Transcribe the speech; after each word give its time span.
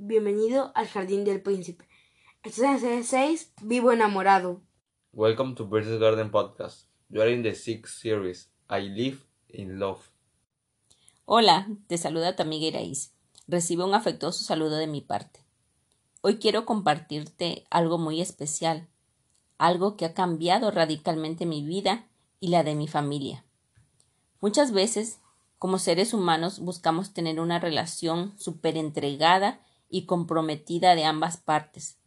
Bienvenido 0.00 0.70
al 0.76 0.86
Jardín 0.86 1.24
del 1.24 1.42
Príncipe. 1.42 1.88
Este 2.44 2.72
es 2.72 2.84
el 2.84 3.02
6, 3.02 3.54
Vivo 3.62 3.90
Enamorado. 3.90 4.62
Welcome 5.12 5.56
to 5.56 5.68
Princess 5.68 5.98
Garden 5.98 6.30
Podcast. 6.30 6.86
You 7.08 7.20
are 7.20 7.32
in 7.32 7.42
the 7.42 7.52
sixth 7.52 7.98
series, 8.00 8.48
I 8.70 8.82
Live 8.82 9.18
in 9.48 9.80
Love. 9.80 9.98
Hola, 11.24 11.66
te 11.88 11.98
saluda 11.98 12.36
tu 12.36 12.44
amiga 12.44 12.68
Iraís. 12.68 13.12
Recibe 13.48 13.82
un 13.82 13.92
afectuoso 13.92 14.44
saludo 14.44 14.76
de 14.76 14.86
mi 14.86 15.00
parte. 15.00 15.40
Hoy 16.20 16.38
quiero 16.38 16.64
compartirte 16.64 17.66
algo 17.68 17.98
muy 17.98 18.20
especial, 18.20 18.86
algo 19.58 19.96
que 19.96 20.04
ha 20.04 20.14
cambiado 20.14 20.70
radicalmente 20.70 21.44
mi 21.44 21.64
vida 21.64 22.06
y 22.38 22.50
la 22.50 22.62
de 22.62 22.76
mi 22.76 22.86
familia. 22.86 23.44
Muchas 24.40 24.70
veces, 24.70 25.18
como 25.58 25.80
seres 25.80 26.14
humanos, 26.14 26.60
buscamos 26.60 27.12
tener 27.12 27.40
una 27.40 27.58
relación 27.58 28.38
súper 28.38 28.76
entregada 28.76 29.60
y 29.88 30.06
comprometida 30.06 30.94
de 30.94 31.04
ambas 31.04 31.36
partes, 31.36 31.98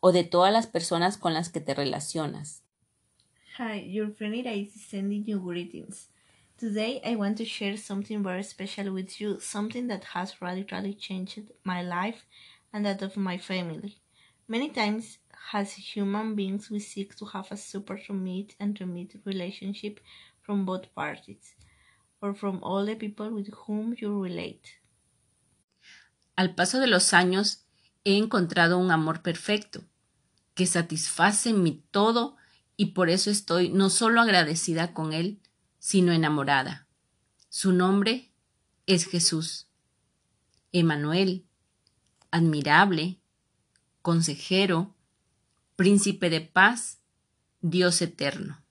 o 0.00 0.12
de 0.12 0.24
todas 0.24 0.52
las 0.52 0.66
personas 0.66 1.16
con 1.16 1.34
las 1.34 1.48
que 1.50 1.60
te 1.60 1.74
relacionas. 1.74 2.62
Hi, 3.58 3.80
your 3.90 4.12
friend 4.14 4.34
Ira 4.34 4.52
is 4.52 4.72
sending 4.72 5.24
you 5.24 5.38
greetings. 5.38 6.08
Today 6.58 7.00
I 7.04 7.16
want 7.16 7.36
to 7.38 7.44
share 7.44 7.76
something 7.76 8.22
very 8.22 8.42
special 8.44 8.92
with 8.92 9.20
you, 9.20 9.38
something 9.40 9.88
that 9.88 10.04
has 10.14 10.40
radically 10.40 10.94
changed 10.94 11.42
my 11.64 11.82
life 11.82 12.26
and 12.72 12.84
that 12.84 13.02
of 13.02 13.16
my 13.16 13.38
family. 13.38 13.96
Many 14.48 14.70
times 14.70 15.18
as 15.52 15.72
human 15.72 16.34
beings 16.34 16.70
we 16.70 16.78
seek 16.78 17.16
to 17.16 17.24
have 17.26 17.50
a 17.50 17.56
super 17.56 17.98
meet 18.10 18.54
and 18.60 18.78
meet 18.86 19.16
relationship 19.24 20.00
from 20.40 20.64
both 20.64 20.94
parties 20.94 21.54
or 22.20 22.34
from 22.34 22.62
all 22.62 22.84
the 22.84 22.94
people 22.94 23.30
with 23.30 23.48
whom 23.54 23.94
you 23.98 24.20
relate. 24.20 24.79
Al 26.36 26.54
paso 26.54 26.78
de 26.78 26.86
los 26.86 27.12
años 27.12 27.64
he 28.04 28.16
encontrado 28.16 28.78
un 28.78 28.90
amor 28.90 29.22
perfecto 29.22 29.84
que 30.54 30.66
satisface 30.66 31.52
mi 31.52 31.82
todo 31.90 32.36
y 32.76 32.86
por 32.86 33.10
eso 33.10 33.30
estoy 33.30 33.68
no 33.68 33.90
solo 33.90 34.20
agradecida 34.20 34.94
con 34.94 35.12
él, 35.12 35.40
sino 35.78 36.12
enamorada. 36.12 36.86
Su 37.48 37.72
nombre 37.72 38.30
es 38.86 39.06
Jesús. 39.06 39.66
Emanuel, 40.72 41.46
admirable, 42.30 43.18
consejero, 44.02 44.94
príncipe 45.76 46.30
de 46.30 46.40
paz, 46.40 47.00
Dios 47.60 48.00
eterno. 48.02 48.62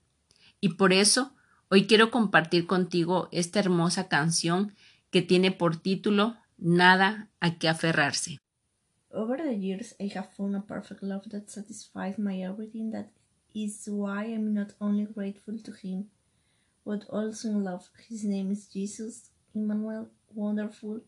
Y 0.61 0.69
por 0.69 0.93
eso 0.93 1.35
hoy 1.69 1.87
quiero 1.87 2.11
compartir 2.11 2.67
contigo 2.67 3.29
esta 3.31 3.59
hermosa 3.59 4.07
canción 4.07 4.75
que 5.11 5.21
tiene 5.21 5.51
por 5.51 5.77
título 5.77 6.37
Nada 6.61 7.29
a 7.39 7.51
que 7.51 7.69
aferrarse. 7.69 8.37
Over 9.11 9.37
the 9.37 9.53
years, 9.53 9.93
I 9.99 10.11
have 10.13 10.33
found 10.33 10.55
a 10.55 10.59
perfect 10.59 11.01
love 11.01 11.29
that 11.29 11.49
satisfies 11.49 12.17
my 12.17 12.41
everything. 12.41 12.91
That 12.91 13.09
is 13.55 13.87
why 13.89 14.25
I'm 14.25 14.53
not 14.53 14.73
only 14.81 15.05
grateful 15.05 15.57
to 15.57 15.71
Him, 15.71 16.09
but 16.85 17.05
also 17.09 17.47
in 17.49 17.63
love. 17.63 17.89
His 18.09 18.25
name 18.25 18.51
is 18.51 18.67
Jesus, 18.67 19.29
Emmanuel, 19.55 20.09
Wonderful, 20.35 21.01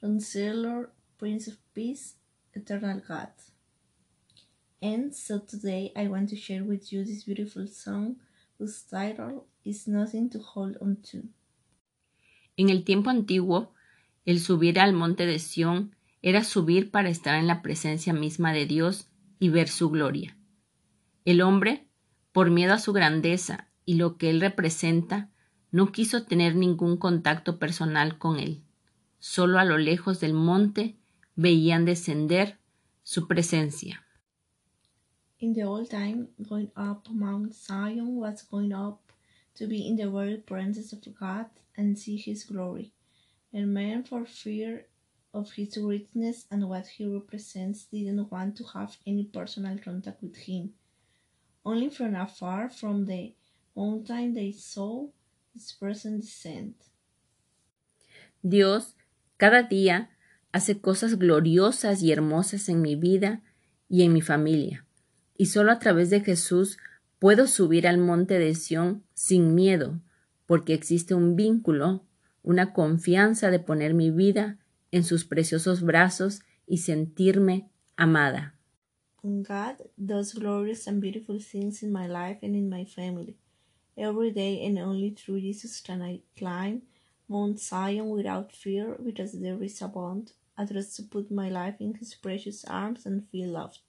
Counselor, 0.00 0.90
Prince 1.18 1.46
of 1.46 1.56
Peace, 1.72 2.14
Eternal 2.52 3.00
God. 3.06 3.30
And 4.82 5.14
so 5.14 5.38
today 5.38 5.92
I 5.96 6.08
want 6.08 6.30
to 6.30 6.36
share 6.36 6.64
with 6.64 6.92
you 6.92 7.04
this 7.04 7.24
beautiful 7.24 7.66
song 7.68 8.16
whose 8.58 8.82
title 8.82 9.46
is 9.64 9.86
Nothing 9.86 10.30
to 10.30 10.40
Hold 10.40 10.76
On 10.80 10.96
To. 11.10 11.22
En 12.56 12.70
el 12.70 12.82
tiempo 12.82 13.10
antiguo, 13.10 13.72
el 14.28 14.40
subir 14.40 14.78
al 14.78 14.92
monte 14.92 15.24
de 15.24 15.38
Sión 15.38 15.96
era 16.20 16.44
subir 16.44 16.90
para 16.90 17.08
estar 17.08 17.36
en 17.36 17.46
la 17.46 17.62
presencia 17.62 18.12
misma 18.12 18.52
de 18.52 18.66
Dios 18.66 19.08
y 19.38 19.48
ver 19.48 19.68
su 19.68 19.88
gloria. 19.88 20.36
El 21.24 21.40
hombre, 21.40 21.88
por 22.32 22.50
miedo 22.50 22.74
a 22.74 22.78
su 22.78 22.92
grandeza 22.92 23.70
y 23.86 23.94
lo 23.94 24.18
que 24.18 24.28
él 24.28 24.42
representa, 24.42 25.30
no 25.70 25.92
quiso 25.92 26.24
tener 26.24 26.56
ningún 26.56 26.98
contacto 26.98 27.58
personal 27.58 28.18
con 28.18 28.38
él. 28.38 28.62
Solo 29.18 29.58
a 29.58 29.64
lo 29.64 29.78
lejos 29.78 30.20
del 30.20 30.34
monte 30.34 30.98
veían 31.34 31.86
descender 31.86 32.58
su 33.02 33.28
presencia. 33.28 34.04
In 35.38 35.54
the 35.54 35.64
old 35.64 35.88
time, 35.88 36.28
going 36.36 36.70
up 36.76 37.08
Mount 37.08 37.54
Zion 37.54 38.18
was 38.18 38.46
going 38.46 38.74
up 38.74 39.00
to 39.54 39.66
be 39.66 39.88
in 39.88 39.96
the 39.96 40.06
very 40.06 40.36
presence 40.36 40.94
of 40.94 41.00
God 41.18 41.46
and 41.78 41.96
see 41.96 42.18
His 42.18 42.44
glory. 42.46 42.92
And 43.58 43.74
men, 43.74 44.04
for 44.04 44.24
fear 44.24 44.86
of 45.34 45.50
His 45.52 45.76
greatness 45.76 46.46
and 46.50 46.68
what 46.68 46.86
He 46.86 47.06
represents, 47.06 47.86
didn't 47.90 48.30
want 48.30 48.56
to 48.58 48.64
have 48.74 48.96
any 49.06 49.24
personal 49.24 49.76
contact 49.78 50.22
with 50.22 50.36
Him. 50.36 50.74
Only 51.64 51.90
from 51.90 52.14
afar, 52.14 52.70
from 52.70 53.06
the 53.06 53.34
mountain, 53.74 54.34
they 54.34 54.52
saw 54.52 55.08
His 55.52 55.72
presence 55.72 56.26
descend. 56.26 56.74
Dios, 58.42 58.94
cada 59.36 59.64
día, 59.64 60.08
hace 60.52 60.80
cosas 60.80 61.16
gloriosas 61.18 62.02
y 62.02 62.12
hermosas 62.12 62.68
en 62.68 62.80
mi 62.80 62.94
vida 62.94 63.42
y 63.88 64.02
en 64.02 64.12
mi 64.12 64.20
familia 64.20 64.84
y 65.38 65.46
solo 65.46 65.72
a 65.72 65.78
través 65.78 66.10
de 66.10 66.20
Jesús 66.20 66.76
puedo 67.18 67.46
subir 67.46 67.86
al 67.86 67.96
monte 67.96 68.38
de 68.38 68.54
Sión 68.54 69.04
sin 69.14 69.54
miedo, 69.54 70.00
porque 70.46 70.74
existe 70.74 71.14
un 71.14 71.36
vínculo, 71.36 72.04
una 72.42 72.72
confianza 72.72 73.50
de 73.50 73.58
poner 73.58 73.94
mi 73.94 74.10
vida 74.10 74.58
en 74.90 75.04
sus 75.04 75.24
preciosos 75.24 75.82
brazos 75.82 76.40
y 76.66 76.78
sentirme 76.78 77.70
amada. 77.96 78.54
God 79.22 79.90
does 79.96 80.32
glorious 80.34 80.86
and 80.86 81.00
beautiful 81.00 81.38
things 81.40 81.82
in 81.82 81.92
my 81.92 82.06
life 82.06 82.38
and 82.42 82.54
in 82.54 82.68
my 82.68 82.84
family. 82.84 83.36
Every 83.96 84.30
day 84.30 84.64
and 84.64 84.78
only 84.78 85.10
through 85.10 85.40
Jesus 85.40 85.80
can 85.80 86.02
I 86.02 86.22
climb 86.36 86.82
Mount 87.28 87.58
Zion 87.58 88.08
without 88.10 88.52
fear, 88.52 88.96
because 89.04 89.38
there 89.38 89.62
is 89.62 89.82
a 89.82 89.88
bond. 89.88 90.32
I 90.56 90.64
trust 90.64 90.96
to 90.96 91.02
put 91.02 91.30
my 91.30 91.50
life 91.50 91.76
in 91.78 91.94
His 91.94 92.14
precious 92.14 92.64
arms 92.64 93.06
and 93.06 93.28
feel 93.30 93.50
loved. 93.50 93.80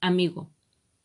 Amigo, 0.00 0.50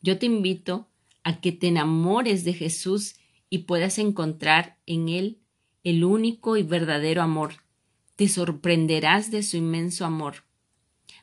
yo 0.00 0.16
te 0.18 0.26
invito 0.26 0.86
a 1.24 1.40
que 1.40 1.52
te 1.52 1.68
enamores 1.68 2.44
de 2.44 2.54
Jesús 2.54 3.16
y 3.50 3.64
puedas 3.64 3.98
encontrar 3.98 4.78
en 4.86 5.08
Él 5.08 5.38
el 5.86 6.04
único 6.04 6.56
y 6.56 6.64
verdadero 6.64 7.22
amor. 7.22 7.62
Te 8.16 8.26
sorprenderás 8.26 9.30
de 9.30 9.44
su 9.44 9.56
inmenso 9.56 10.04
amor. 10.04 10.42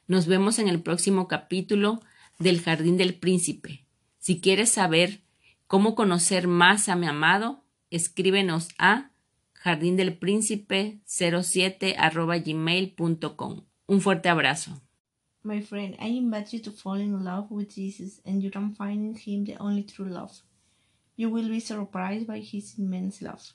Nos 0.07 0.25
vemos 0.25 0.57
en 0.57 0.69
el 0.69 0.81
próximo 0.81 1.27
capítulo 1.27 1.99
del 2.39 2.61
Jardín 2.61 2.95
del 2.95 3.13
Príncipe. 3.13 3.85
Si 4.19 4.39
quieres 4.39 4.69
saber 4.69 5.19
cómo 5.67 5.95
conocer 5.95 6.47
más 6.47 6.87
a 6.87 6.95
mi 6.95 7.07
amado, 7.07 7.65
escríbenos 7.89 8.69
a 8.77 9.11
jardindelpríncipe07 9.61 12.45
gmail.com. 12.45 13.63
Un 13.87 13.99
fuerte 13.99 14.29
abrazo. 14.29 14.81
My 15.43 15.61
friend, 15.61 15.97
I 15.99 16.17
invite 16.17 16.55
you 16.55 16.61
to 16.61 16.71
fall 16.71 17.01
in 17.01 17.25
love 17.25 17.47
with 17.49 17.75
Jesus 17.75 18.21
and 18.25 18.41
you 18.41 18.49
can 18.49 18.73
find 18.73 19.03
in 19.03 19.17
Him 19.17 19.43
the 19.43 19.57
only 19.59 19.83
true 19.83 20.07
love. 20.07 20.41
You 21.17 21.29
will 21.29 21.49
be 21.49 21.59
surprised 21.59 22.27
by 22.27 22.39
His 22.39 22.79
immense 22.79 23.21
love. 23.21 23.53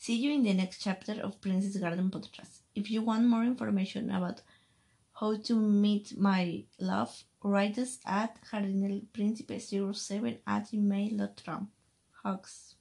See 0.00 0.16
you 0.16 0.32
in 0.32 0.42
the 0.44 0.54
next 0.54 0.78
chapter 0.78 1.20
of 1.20 1.42
Princess 1.42 1.76
Garden 1.76 2.08
Podcast. 2.10 2.60
If 2.74 2.90
you 2.90 3.02
want 3.02 3.26
more 3.26 3.44
information 3.44 4.10
about 4.10 4.40
how 5.12 5.36
to 5.36 5.54
meet 5.54 6.16
my 6.16 6.64
love, 6.78 7.24
write 7.44 7.76
us 7.76 7.98
at 8.06 8.38
jardinelprincipe07 8.50 10.38
at 10.46 10.70
gmail.com. 10.70 11.68
Hugs. 12.24 12.76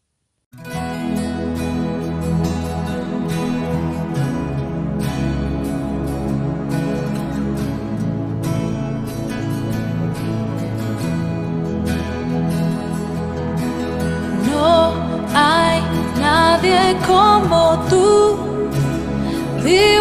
Como 17.05 17.79
tú. 17.89 18.37
Vivo 19.63 19.98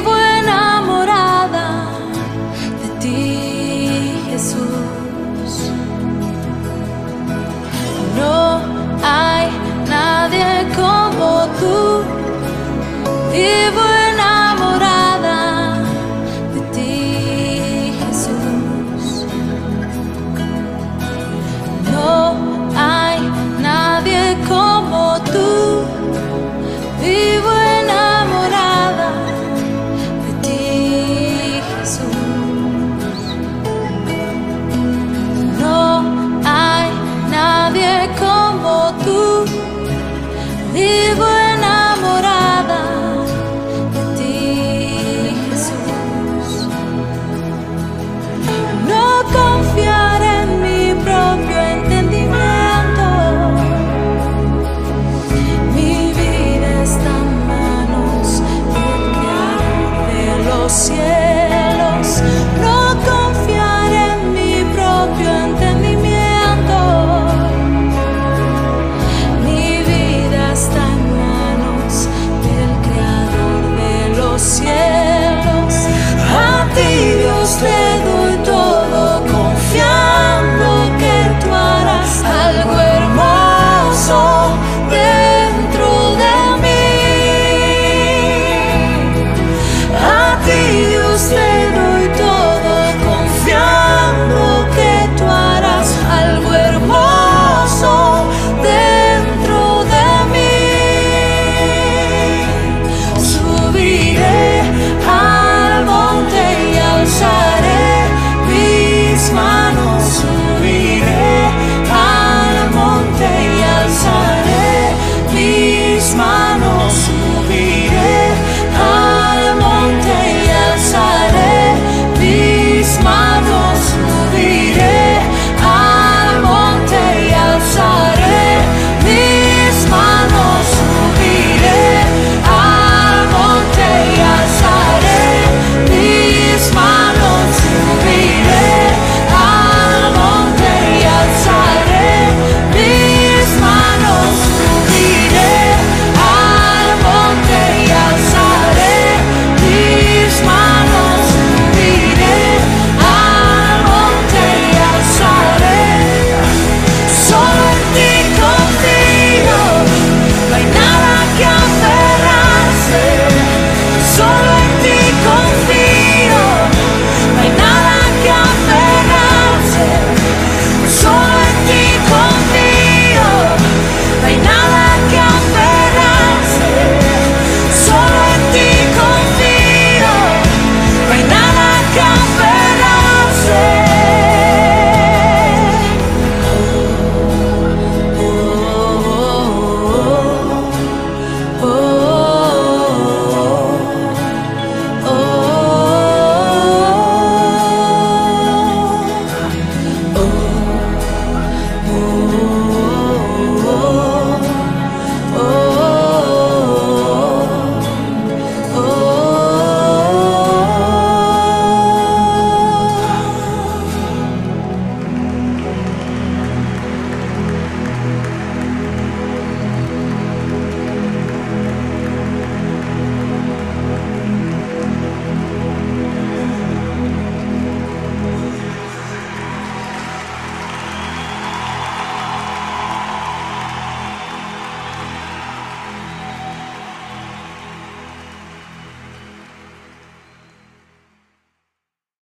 If 40.81 41.28